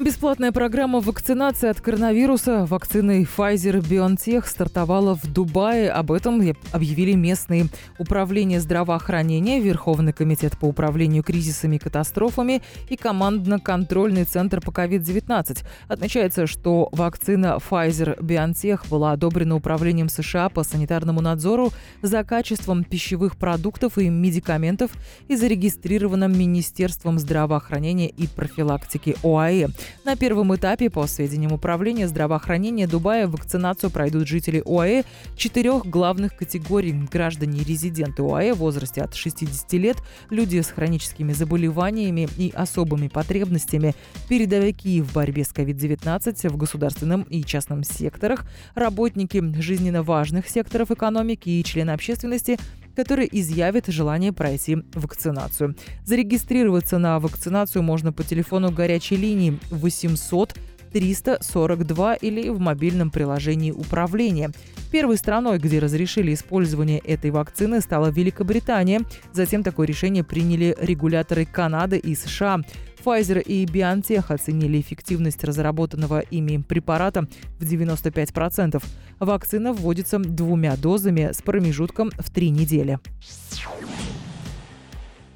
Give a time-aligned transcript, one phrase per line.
[0.00, 5.90] Бесплатная программа вакцинации от коронавируса вакциной Pfizer-BioNTech стартовала в Дубае.
[5.90, 6.40] Об этом
[6.72, 7.66] объявили местные
[7.98, 15.64] управления здравоохранения, Верховный комитет по управлению кризисами и катастрофами и командно-контрольный центр по COVID-19.
[15.86, 23.98] Отмечается, что вакцина Pfizer-BioNTech была одобрена Управлением США по санитарному надзору за качеством пищевых продуктов
[23.98, 24.92] и медикаментов
[25.28, 29.68] и зарегистрирована Министерством здравоохранения и профилактики ОАЭ.
[30.04, 35.04] На первом этапе, по сведениям Управления здравоохранения Дубая, вакцинацию пройдут жители ОАЭ
[35.36, 36.92] четырех главных категорий.
[36.92, 39.96] Граждане и резиденты ОАЭ в возрасте от 60 лет,
[40.30, 43.94] люди с хроническими заболеваниями и особыми потребностями,
[44.28, 51.48] передовики в борьбе с COVID-19 в государственном и частном секторах, работники жизненно важных секторов экономики
[51.48, 52.58] и члены общественности–
[52.96, 55.76] которые изъявят желание пройти вакцинацию.
[56.04, 60.54] Зарегистрироваться на вакцинацию можно по телефону горячей линии 800
[60.92, 64.50] 342 или в мобильном приложении управления.
[64.90, 69.02] Первой страной, где разрешили использование этой вакцины, стала Великобритания.
[69.32, 72.60] Затем такое решение приняли регуляторы Канады и США.
[73.04, 77.26] Pfizer и BioNTech оценили эффективность разработанного ими препарата
[77.58, 78.82] в 95%.
[79.18, 82.98] Вакцина вводится двумя дозами с промежутком в три недели.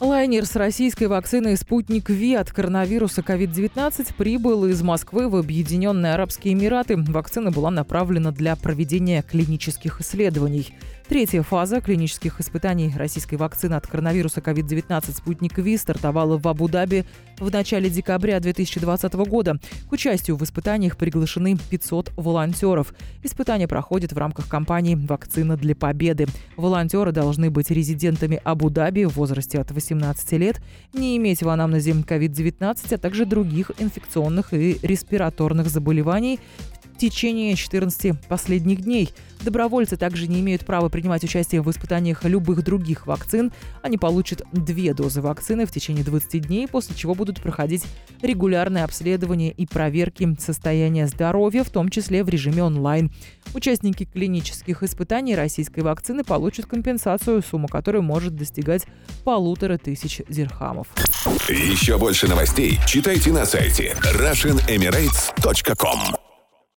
[0.01, 6.53] Лайнер с российской вакциной «Спутник Ви» от коронавируса COVID-19 прибыл из Москвы в Объединенные Арабские
[6.53, 6.97] Эмираты.
[6.97, 10.75] Вакцина была направлена для проведения клинических исследований.
[11.07, 17.05] Третья фаза клинических испытаний российской вакцины от коронавируса COVID-19 «Спутник Ви» стартовала в Абу-Даби
[17.39, 19.61] в начале декабря 2020 года.
[19.87, 22.95] К участию в испытаниях приглашены 500 волонтеров.
[23.23, 26.27] Испытания проходят в рамках кампании «Вакцина для победы».
[26.57, 30.63] Волонтеры должны быть резидентами Абу-Даби в возрасте от 18 лет,
[30.95, 36.41] не иметь в анамнезе COVID-19, а также других инфекционных и респираторных заболеваний
[36.95, 39.11] в течение 14 последних дней.
[39.45, 43.53] Добровольцы также не имеют права принимать участие в испытаниях любых других вакцин.
[43.83, 47.85] Они получат две дозы вакцины в течение 20 дней, после чего будут проходить
[48.23, 53.13] регулярные обследования и проверки состояния здоровья, в том числе в режиме онлайн.
[53.53, 58.87] Участники клинических испытаний российской вакцины получат компенсацию, сумма которой может достигать
[59.25, 60.87] полутора тысяч дирхамов.
[61.51, 66.24] Еще больше новостей читайте на сайте RussianEmirates.com